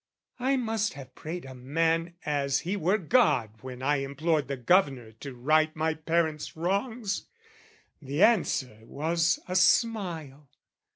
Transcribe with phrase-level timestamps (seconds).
[0.39, 5.11] I must have prayed a man as he were God When I implored the Governor
[5.19, 7.27] to right My parents' wrongs:
[8.01, 10.49] the answer was a smile.